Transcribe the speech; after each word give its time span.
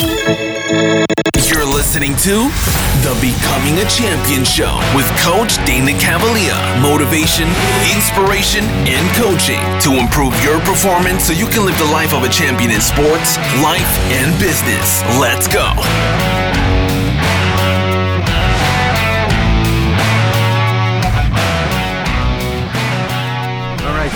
You're 0.00 1.64
listening 1.64 2.16
to 2.26 2.50
the 3.06 3.14
Becoming 3.20 3.78
a 3.78 3.88
Champion 3.88 4.42
Show 4.44 4.80
with 4.96 5.06
Coach 5.22 5.54
Dana 5.64 5.92
Cavalea. 6.00 6.56
Motivation, 6.82 7.46
inspiration, 7.94 8.64
and 8.90 9.06
coaching 9.14 9.62
to 9.82 10.00
improve 10.00 10.34
your 10.42 10.58
performance 10.60 11.24
so 11.24 11.32
you 11.32 11.46
can 11.46 11.64
live 11.64 11.78
the 11.78 11.84
life 11.84 12.12
of 12.12 12.24
a 12.24 12.28
champion 12.28 12.72
in 12.72 12.80
sports, 12.80 13.38
life, 13.62 13.86
and 14.10 14.36
business. 14.40 15.02
Let's 15.20 15.46
go. 15.46 15.70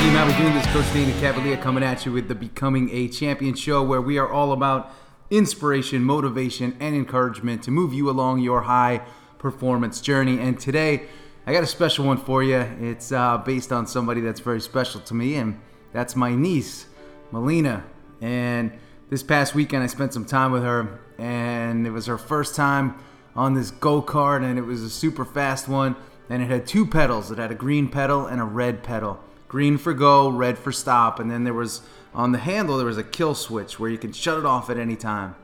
Team, 0.00 0.12
how 0.12 0.26
we 0.26 0.36
doing? 0.36 0.52
This 0.52 0.66
is 0.66 0.72
Coach 0.72 0.92
Dana 0.92 1.12
Cavalea 1.20 1.56
coming 1.56 1.82
at 1.82 2.04
you 2.04 2.12
with 2.12 2.28
the 2.28 2.34
Becoming 2.34 2.90
a 2.90 3.08
Champion 3.08 3.54
show 3.54 3.82
where 3.82 4.02
we 4.02 4.18
are 4.18 4.28
all 4.28 4.52
about 4.52 4.92
inspiration, 5.30 6.02
motivation, 6.02 6.76
and 6.80 6.94
encouragement 6.94 7.62
to 7.64 7.70
move 7.70 7.92
you 7.92 8.08
along 8.10 8.40
your 8.40 8.62
high 8.62 9.02
performance 9.38 10.00
journey. 10.00 10.38
And 10.38 10.58
today, 10.58 11.08
I 11.46 11.52
got 11.52 11.62
a 11.62 11.66
special 11.66 12.04
one 12.04 12.16
for 12.16 12.42
you. 12.42 12.58
It's 12.58 13.12
uh, 13.12 13.38
based 13.38 13.72
on 13.72 13.86
somebody 13.86 14.20
that's 14.20 14.40
very 14.40 14.60
special 14.60 15.00
to 15.02 15.14
me, 15.14 15.36
and 15.36 15.60
that's 15.92 16.16
my 16.16 16.34
niece, 16.34 16.86
Melina. 17.30 17.84
And 18.20 18.72
this 19.10 19.22
past 19.22 19.54
weekend, 19.54 19.84
I 19.84 19.86
spent 19.86 20.12
some 20.12 20.24
time 20.24 20.50
with 20.50 20.62
her, 20.62 21.00
and 21.18 21.86
it 21.86 21.90
was 21.90 22.06
her 22.06 22.18
first 22.18 22.56
time 22.56 22.98
on 23.36 23.54
this 23.54 23.70
go 23.70 24.02
kart, 24.02 24.42
and 24.42 24.58
it 24.58 24.62
was 24.62 24.82
a 24.82 24.90
super 24.90 25.24
fast 25.24 25.68
one. 25.68 25.94
And 26.28 26.42
it 26.42 26.50
had 26.50 26.66
two 26.66 26.84
pedals. 26.84 27.30
It 27.30 27.38
had 27.38 27.52
a 27.52 27.54
green 27.54 27.88
pedal 27.88 28.26
and 28.26 28.40
a 28.40 28.44
red 28.44 28.82
pedal. 28.82 29.20
Green 29.48 29.78
for 29.78 29.94
go, 29.94 30.28
red 30.28 30.58
for 30.58 30.72
stop. 30.72 31.20
And 31.20 31.30
then 31.30 31.44
there 31.44 31.54
was 31.54 31.82
on 32.14 32.32
the 32.32 32.38
handle 32.38 32.76
there 32.78 32.86
was 32.86 32.98
a 32.98 33.04
kill 33.04 33.34
switch 33.34 33.78
where 33.78 33.90
you 33.90 33.98
can 33.98 34.12
shut 34.12 34.38
it 34.38 34.46
off 34.46 34.70
at 34.70 34.78
any 34.78 34.96
time. 34.96 35.34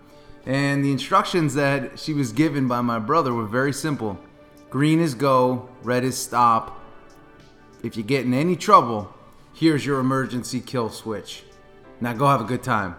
And 0.47 0.85
the 0.85 0.91
instructions 0.91 1.55
that 1.55 1.99
she 1.99 2.15
was 2.15 2.33
given 2.33 2.67
by 2.67 2.81
my 2.81 2.99
brother 2.99 3.33
were 3.33 3.47
very 3.47 3.73
simple. 3.73 4.19
Green 4.71 5.01
is 5.01 5.15
go, 5.15 5.69
red 5.83 6.03
is 6.03 6.17
stop. 6.17 6.81
If 7.83 7.97
you 7.97 8.03
get 8.03 8.25
in 8.25 8.35
any 8.35 8.57
trouble, 8.57 9.13
here's 9.53 9.85
your 9.85 10.01
emergency 10.01 10.61
kill 10.61 10.89
switch. 10.89 11.45
Now 12.01 12.15
go 12.15 12.27
have 12.27 12.41
a 12.41 12.45
good 12.45 12.63
time. 12.63 12.97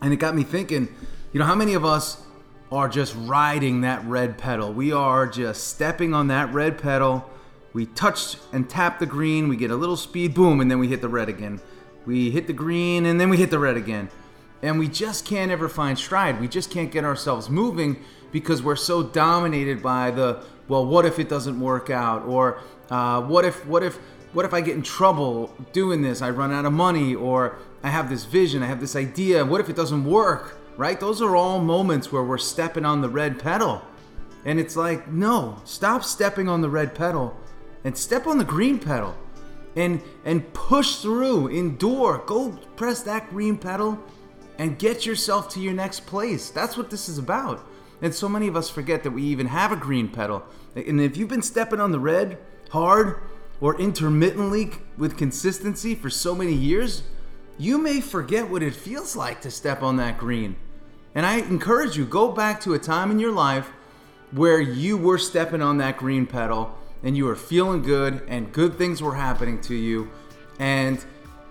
And 0.00 0.12
it 0.12 0.16
got 0.16 0.34
me 0.34 0.42
thinking, 0.42 0.88
you 1.32 1.40
know, 1.40 1.46
how 1.46 1.54
many 1.54 1.74
of 1.74 1.84
us 1.84 2.22
are 2.72 2.88
just 2.88 3.14
riding 3.18 3.82
that 3.82 4.04
red 4.04 4.38
pedal? 4.38 4.72
We 4.72 4.92
are 4.92 5.26
just 5.26 5.68
stepping 5.68 6.14
on 6.14 6.28
that 6.28 6.52
red 6.52 6.78
pedal. 6.78 7.28
We 7.78 7.86
touch 7.86 8.38
and 8.52 8.68
tap 8.68 8.98
the 8.98 9.06
green, 9.06 9.46
we 9.46 9.54
get 9.54 9.70
a 9.70 9.76
little 9.76 9.96
speed, 9.96 10.34
boom, 10.34 10.60
and 10.60 10.68
then 10.68 10.80
we 10.80 10.88
hit 10.88 11.00
the 11.00 11.08
red 11.08 11.28
again. 11.28 11.60
We 12.06 12.28
hit 12.28 12.48
the 12.48 12.52
green 12.52 13.06
and 13.06 13.20
then 13.20 13.30
we 13.30 13.36
hit 13.36 13.50
the 13.50 13.58
red 13.60 13.76
again. 13.76 14.10
And 14.62 14.80
we 14.80 14.88
just 14.88 15.24
can't 15.24 15.52
ever 15.52 15.68
find 15.68 15.96
stride. 15.96 16.40
We 16.40 16.48
just 16.48 16.72
can't 16.72 16.90
get 16.90 17.04
ourselves 17.04 17.48
moving 17.48 18.02
because 18.32 18.64
we're 18.64 18.74
so 18.74 19.04
dominated 19.04 19.80
by 19.80 20.10
the, 20.10 20.42
well, 20.66 20.84
what 20.84 21.06
if 21.06 21.20
it 21.20 21.28
doesn't 21.28 21.60
work 21.60 21.88
out? 21.88 22.24
Or 22.24 22.58
uh, 22.90 23.22
what 23.22 23.44
if, 23.44 23.64
what 23.64 23.84
if, 23.84 23.94
what 24.32 24.44
if 24.44 24.52
I 24.52 24.60
get 24.60 24.74
in 24.74 24.82
trouble 24.82 25.54
doing 25.72 26.02
this? 26.02 26.20
I 26.20 26.30
run 26.30 26.50
out 26.50 26.64
of 26.64 26.72
money, 26.72 27.14
or 27.14 27.58
I 27.84 27.90
have 27.90 28.10
this 28.10 28.24
vision, 28.24 28.60
I 28.60 28.66
have 28.66 28.80
this 28.80 28.96
idea. 28.96 29.44
What 29.44 29.60
if 29.60 29.68
it 29.68 29.76
doesn't 29.76 30.04
work? 30.04 30.58
Right? 30.76 30.98
Those 30.98 31.22
are 31.22 31.36
all 31.36 31.60
moments 31.60 32.10
where 32.10 32.24
we're 32.24 32.38
stepping 32.38 32.84
on 32.84 33.02
the 33.02 33.08
red 33.08 33.38
pedal. 33.38 33.82
And 34.44 34.58
it's 34.58 34.74
like, 34.74 35.06
no, 35.12 35.62
stop 35.64 36.02
stepping 36.02 36.48
on 36.48 36.60
the 36.60 36.70
red 36.70 36.96
pedal 36.96 37.36
and 37.84 37.96
step 37.96 38.26
on 38.26 38.38
the 38.38 38.44
green 38.44 38.78
pedal 38.78 39.16
and 39.76 40.00
and 40.24 40.52
push 40.52 40.96
through, 40.96 41.48
endure, 41.48 42.22
go 42.26 42.50
press 42.76 43.02
that 43.02 43.30
green 43.30 43.56
pedal 43.56 43.98
and 44.58 44.78
get 44.78 45.06
yourself 45.06 45.48
to 45.50 45.60
your 45.60 45.72
next 45.72 46.06
place. 46.06 46.50
That's 46.50 46.76
what 46.76 46.90
this 46.90 47.08
is 47.08 47.18
about. 47.18 47.64
And 48.02 48.14
so 48.14 48.28
many 48.28 48.48
of 48.48 48.56
us 48.56 48.68
forget 48.68 49.02
that 49.04 49.10
we 49.10 49.22
even 49.24 49.46
have 49.46 49.72
a 49.72 49.76
green 49.76 50.08
pedal. 50.08 50.44
And 50.74 51.00
if 51.00 51.16
you've 51.16 51.28
been 51.28 51.42
stepping 51.42 51.80
on 51.80 51.92
the 51.92 51.98
red 51.98 52.38
hard 52.70 53.20
or 53.60 53.80
intermittently 53.80 54.70
with 54.96 55.16
consistency 55.16 55.94
for 55.94 56.10
so 56.10 56.34
many 56.34 56.52
years, 56.52 57.02
you 57.56 57.78
may 57.78 58.00
forget 58.00 58.48
what 58.48 58.62
it 58.62 58.74
feels 58.74 59.16
like 59.16 59.40
to 59.40 59.50
step 59.50 59.82
on 59.82 59.96
that 59.96 60.18
green. 60.18 60.56
And 61.14 61.26
I 61.26 61.38
encourage 61.38 61.96
you, 61.96 62.04
go 62.04 62.30
back 62.30 62.60
to 62.62 62.74
a 62.74 62.78
time 62.78 63.10
in 63.10 63.18
your 63.18 63.32
life 63.32 63.72
where 64.30 64.60
you 64.60 64.96
were 64.96 65.18
stepping 65.18 65.62
on 65.62 65.78
that 65.78 65.96
green 65.96 66.26
pedal 66.26 66.76
and 67.02 67.16
you 67.16 67.24
were 67.24 67.36
feeling 67.36 67.82
good 67.82 68.22
and 68.28 68.52
good 68.52 68.76
things 68.76 69.02
were 69.02 69.14
happening 69.14 69.60
to 69.62 69.74
you. 69.74 70.10
And, 70.58 71.04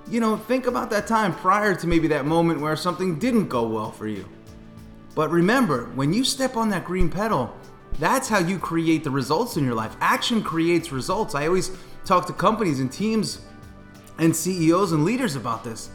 you 0.10 0.20
know, 0.20 0.38
think 0.38 0.68
about 0.68 0.90
that 0.90 1.08
time 1.08 1.34
prior 1.34 1.76
to 1.76 1.88
maybe 1.88 2.08
that 2.10 2.26
moment 2.26 2.60
where 2.60 2.76
something 2.76 3.18
didn't 3.20 3.48
go 3.48 3.68
well 3.68 3.92
for 3.92 4.08
you. 4.08 4.28
But 5.16 5.32
remember, 5.32 5.86
when 5.96 6.14
you 6.14 6.24
step 6.24 6.58
on 6.58 6.70
that 6.70 6.86
green 6.86 7.10
pedal, 7.10 7.56
that's 8.00 8.30
how 8.30 8.40
you 8.40 8.60
create 8.60 9.04
the 9.04 9.10
results 9.10 9.58
in 9.58 9.64
your 9.64 9.74
life. 9.74 9.96
Action 10.00 10.44
creates 10.44 10.92
results. 10.92 11.34
I 11.34 11.48
always 11.48 11.72
talk 12.06 12.28
to 12.28 12.34
companies 12.34 12.80
and 12.80 12.92
teams 12.92 13.42
and 14.20 14.36
CEOs 14.36 14.92
and 14.92 15.04
leaders 15.04 15.36
about 15.36 15.64
this. 15.64 15.90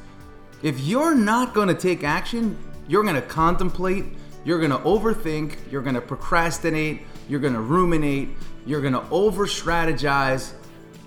If 0.63 0.81
you're 0.81 1.15
not 1.15 1.55
going 1.55 1.69
to 1.69 1.75
take 1.75 2.05
action, 2.05 2.57
you're 2.89 3.03
going 3.03 3.15
to 3.15 3.23
contemplate, 3.23 4.05
you're 4.45 4.59
going 4.59 4.71
to 4.71 4.79
overthink, 4.79 5.57
you're 5.71 5.83
going 5.83 5.95
to 5.95 6.01
procrastinate, 6.01 7.03
you're 7.29 7.41
going 7.41 7.55
to 7.55 7.61
ruminate, 7.61 8.29
you're 8.67 8.81
going 8.81 8.93
to 8.93 9.05
over 9.11 9.47
strategize. 9.47 10.53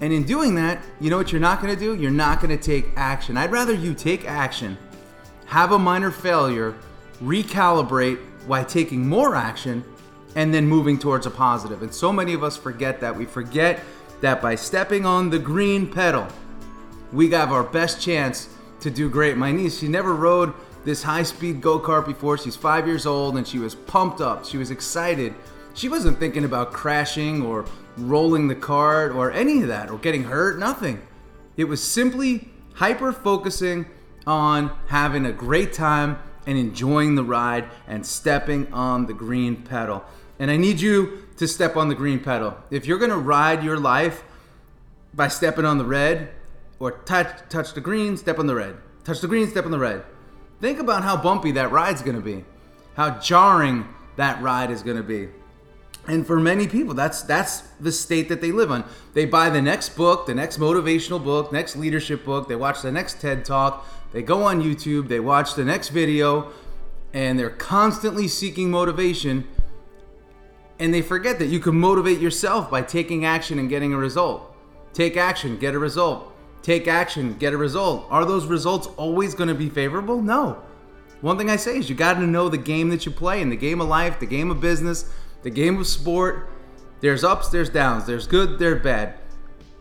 And 0.01 0.11
in 0.11 0.23
doing 0.23 0.55
that, 0.55 0.83
you 0.99 1.09
know 1.09 1.17
what 1.17 1.31
you're 1.31 1.41
not 1.41 1.61
going 1.61 1.73
to 1.73 1.79
do? 1.79 1.95
You're 1.95 2.11
not 2.11 2.41
going 2.41 2.55
to 2.57 2.63
take 2.63 2.87
action. 2.95 3.37
I'd 3.37 3.51
rather 3.51 3.73
you 3.73 3.93
take 3.93 4.25
action, 4.25 4.77
have 5.45 5.71
a 5.71 5.79
minor 5.79 6.11
failure, 6.11 6.75
recalibrate 7.21 8.19
while 8.45 8.65
taking 8.65 9.07
more 9.07 9.35
action, 9.35 9.83
and 10.35 10.53
then 10.53 10.67
moving 10.67 10.99
towards 10.99 11.25
a 11.25 11.31
positive. 11.31 11.81
And 11.81 11.93
so 11.93 12.11
many 12.11 12.33
of 12.33 12.43
us 12.43 12.57
forget 12.57 12.99
that. 13.01 13.15
We 13.15 13.25
forget 13.25 13.81
that 14.21 14.41
by 14.41 14.55
stepping 14.55 15.05
on 15.05 15.29
the 15.29 15.39
green 15.39 15.89
pedal, 15.89 16.27
we 17.13 17.29
have 17.31 17.51
our 17.51 17.63
best 17.63 18.01
chance 18.01 18.49
to 18.81 18.91
do 18.91 19.09
great. 19.09 19.37
My 19.37 19.51
niece, 19.51 19.79
she 19.79 19.87
never 19.87 20.13
rode 20.13 20.53
this 20.83 21.01
high 21.01 21.23
speed 21.23 21.61
go 21.61 21.79
kart 21.79 22.05
before. 22.05 22.37
She's 22.37 22.55
five 22.55 22.85
years 22.85 23.05
old 23.05 23.37
and 23.37 23.47
she 23.47 23.59
was 23.59 23.73
pumped 23.73 24.21
up. 24.21 24.45
She 24.45 24.57
was 24.57 24.71
excited. 24.71 25.33
She 25.75 25.89
wasn't 25.89 26.19
thinking 26.19 26.45
about 26.45 26.71
crashing 26.71 27.41
or 27.41 27.65
rolling 27.97 28.47
the 28.47 28.55
cart 28.55 29.11
or 29.11 29.29
any 29.29 29.61
of 29.61 29.67
that 29.67 29.91
or 29.91 29.97
getting 29.97 30.23
hurt, 30.23 30.57
nothing. 30.57 31.01
It 31.57 31.65
was 31.65 31.83
simply 31.83 32.49
hyper 32.75 33.11
focusing 33.11 33.85
on 34.25 34.71
having 34.87 35.25
a 35.25 35.33
great 35.33 35.73
time 35.73 36.17
and 36.47 36.57
enjoying 36.57 37.15
the 37.15 37.25
ride 37.25 37.69
and 37.87 38.05
stepping 38.05 38.71
on 38.71 39.05
the 39.05 39.13
green 39.13 39.63
pedal. 39.63 40.05
And 40.39 40.49
I 40.49 40.55
need 40.55 40.79
you 40.79 41.27
to 41.37 41.47
step 41.47 41.75
on 41.75 41.89
the 41.89 41.95
green 41.95 42.21
pedal. 42.21 42.57
If 42.71 42.85
you're 42.85 42.97
gonna 42.97 43.17
ride 43.17 43.61
your 43.61 43.77
life 43.77 44.23
by 45.13 45.27
stepping 45.27 45.65
on 45.65 45.77
the 45.77 45.85
red, 45.85 46.29
or 46.79 46.91
touch 46.91 47.49
touch 47.49 47.73
the 47.73 47.81
green, 47.81 48.15
step 48.15 48.39
on 48.39 48.47
the 48.47 48.55
red. 48.55 48.77
Touch 49.03 49.19
the 49.19 49.27
green, 49.27 49.49
step 49.49 49.65
on 49.65 49.71
the 49.71 49.79
red. 49.79 50.03
Think 50.61 50.79
about 50.79 51.03
how 51.03 51.17
bumpy 51.17 51.51
that 51.51 51.71
ride's 51.71 52.01
gonna 52.01 52.21
be, 52.21 52.45
how 52.95 53.19
jarring 53.19 53.87
that 54.15 54.41
ride 54.41 54.71
is 54.71 54.81
gonna 54.81 55.03
be. 55.03 55.29
And 56.07 56.25
for 56.25 56.39
many 56.39 56.67
people, 56.67 56.93
that's 56.93 57.23
that's 57.23 57.61
the 57.79 57.91
state 57.91 58.29
that 58.29 58.39
they 58.39 58.51
live 58.51 58.71
on. 58.71 58.83
They 59.13 59.25
buy 59.25 59.49
the 59.49 59.61
next 59.61 59.89
book, 59.95 60.27
the 60.27 60.35
next 60.35 60.59
motivational 60.59 61.23
book, 61.23 61.51
next 61.51 61.75
leadership 61.75 62.23
book, 62.23 62.47
they 62.47 62.55
watch 62.55 62.81
the 62.81 62.91
next 62.91 63.19
TED 63.19 63.43
talk, 63.43 63.87
they 64.11 64.21
go 64.21 64.43
on 64.43 64.61
YouTube, 64.61 65.07
they 65.07 65.19
watch 65.19 65.55
the 65.55 65.65
next 65.65 65.89
video, 65.89 66.51
and 67.13 67.39
they're 67.39 67.49
constantly 67.49 68.27
seeking 68.27 68.69
motivation. 68.69 69.47
And 70.77 70.93
they 70.93 71.01
forget 71.01 71.39
that 71.39 71.47
you 71.47 71.59
can 71.59 71.79
motivate 71.79 72.19
yourself 72.19 72.69
by 72.69 72.81
taking 72.81 73.25
action 73.25 73.57
and 73.59 73.69
getting 73.69 73.93
a 73.93 73.97
result. 73.97 74.53
Take 74.93 75.17
action, 75.17 75.57
get 75.57 75.73
a 75.73 75.79
result. 75.79 76.33
Take 76.61 76.87
action, 76.87 77.35
get 77.37 77.53
a 77.53 77.57
result. 77.57 78.07
Are 78.09 78.25
those 78.25 78.45
results 78.45 78.87
always 78.97 79.33
going 79.33 79.49
to 79.49 79.55
be 79.55 79.69
favorable? 79.69 80.21
No. 80.21 80.61
One 81.21 81.37
thing 81.37 81.49
I 81.49 81.55
say 81.55 81.77
is 81.77 81.89
you 81.89 81.95
got 81.95 82.15
to 82.15 82.27
know 82.27 82.49
the 82.49 82.57
game 82.57 82.89
that 82.89 83.05
you 83.05 83.11
play 83.11 83.41
in 83.41 83.49
the 83.49 83.55
game 83.55 83.81
of 83.81 83.87
life, 83.87 84.19
the 84.19 84.25
game 84.25 84.51
of 84.51 84.59
business, 84.59 85.09
the 85.45 85.51
game 85.51 85.77
of 85.77 85.85
sport. 85.85 86.49
There's 87.01 87.23
ups, 87.23 87.49
there's 87.49 87.69
downs, 87.69 88.07
there's 88.07 88.25
good, 88.25 88.57
there's 88.57 88.81
bad. 88.81 89.13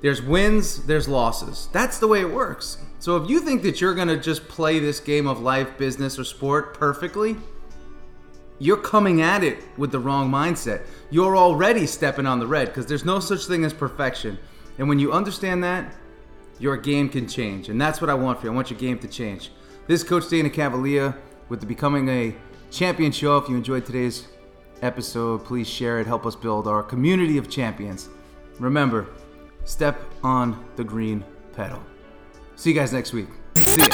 There's 0.02 0.20
wins, 0.20 0.84
there's 0.84 1.08
losses. 1.08 1.70
That's 1.72 1.98
the 1.98 2.06
way 2.06 2.20
it 2.20 2.30
works. 2.30 2.76
So 2.98 3.16
if 3.16 3.30
you 3.30 3.40
think 3.40 3.62
that 3.62 3.80
you're 3.80 3.94
going 3.94 4.08
to 4.08 4.18
just 4.18 4.46
play 4.46 4.78
this 4.78 5.00
game 5.00 5.26
of 5.26 5.40
life, 5.40 5.78
business, 5.78 6.18
or 6.18 6.24
sport 6.24 6.74
perfectly, 6.74 7.36
you're 8.58 8.76
coming 8.76 9.22
at 9.22 9.42
it 9.42 9.64
with 9.78 9.90
the 9.90 9.98
wrong 9.98 10.30
mindset. 10.30 10.82
You're 11.10 11.34
already 11.34 11.86
stepping 11.86 12.26
on 12.26 12.40
the 12.40 12.46
red 12.46 12.68
because 12.68 12.84
there's 12.84 13.06
no 13.06 13.18
such 13.18 13.46
thing 13.46 13.64
as 13.64 13.72
perfection. 13.72 14.38
And 14.76 14.86
when 14.86 14.98
you 14.98 15.12
understand 15.12 15.64
that, 15.64 15.94
your 16.58 16.76
game 16.76 17.08
can 17.08 17.26
change. 17.26 17.70
And 17.70 17.80
that's 17.80 18.02
what 18.02 18.10
I 18.10 18.14
want 18.14 18.38
for 18.38 18.46
you. 18.46 18.52
I 18.52 18.54
want 18.54 18.68
your 18.68 18.78
game 18.78 18.98
to 18.98 19.08
change. 19.08 19.50
This 19.86 20.02
is 20.02 20.06
Coach 20.06 20.28
Dana 20.28 20.50
Cavalea 20.50 21.16
with 21.48 21.60
the 21.60 21.66
Becoming 21.66 22.10
a 22.10 22.34
Champion 22.70 23.12
show. 23.12 23.38
If 23.38 23.48
you 23.48 23.56
enjoyed 23.56 23.86
today's 23.86 24.28
episode, 24.84 25.44
please 25.44 25.66
share 25.66 25.98
it. 25.98 26.06
Help 26.06 26.26
us 26.26 26.36
build 26.36 26.68
our 26.68 26.82
community 26.82 27.38
of 27.38 27.48
champions. 27.50 28.10
Remember, 28.60 29.08
step 29.64 30.00
on 30.22 30.62
the 30.76 30.84
green 30.84 31.24
pedal. 31.52 31.82
See 32.56 32.70
you 32.70 32.76
guys 32.76 32.92
next 32.92 33.12
week. 33.12 33.26
See 33.56 33.80
ya. 33.80 33.86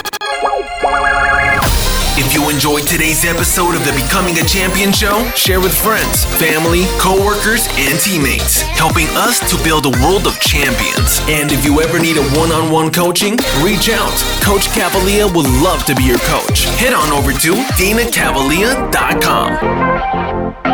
If 2.23 2.35
you 2.35 2.51
enjoyed 2.51 2.87
today's 2.87 3.25
episode 3.25 3.75
of 3.75 3.83
the 3.87 3.93
Becoming 3.93 4.39
a 4.39 4.45
Champion 4.45 4.93
show, 4.93 5.25
share 5.35 5.59
with 5.59 5.75
friends, 5.75 6.27
family, 6.39 6.85
coworkers, 6.99 7.67
and 7.79 7.99
teammates, 7.99 8.61
helping 8.61 9.07
us 9.17 9.41
to 9.51 9.57
build 9.65 9.87
a 9.87 9.91
world 10.05 10.27
of 10.27 10.39
champions. 10.41 11.23
And 11.29 11.51
if 11.51 11.65
you 11.65 11.81
ever 11.81 11.99
need 11.99 12.19
a 12.19 12.23
one-on-one 12.39 12.91
coaching, 12.93 13.39
reach 13.63 13.89
out. 13.89 14.13
Coach 14.43 14.69
Cavalea 14.75 15.29
would 15.35 15.49
love 15.65 15.87
to 15.87 15.95
be 15.95 16.03
your 16.05 16.19
coach. 16.19 16.65
Head 16.77 16.93
on 16.93 17.11
over 17.11 17.33
to 17.33 17.55
DanaCavalea.com. 17.81 20.70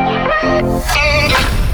Yeah. 0.46 1.65